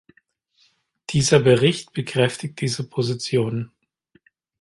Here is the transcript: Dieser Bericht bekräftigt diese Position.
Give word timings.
Dieser 1.11 1.39
Bericht 1.41 1.93
bekräftigt 1.93 2.59
diese 2.59 2.89
Position. 2.89 3.71